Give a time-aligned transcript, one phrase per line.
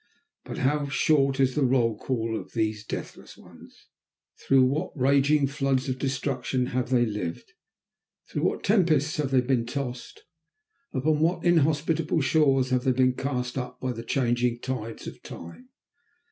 [0.45, 3.85] But how short is the roll call of these deathless ones!
[4.39, 7.53] Through what raging floods of destruction have they lived,
[8.31, 10.23] through what tempests have they been tossed,
[10.91, 15.69] upon what inhospitable shores have they been cast up by the changing tides of time!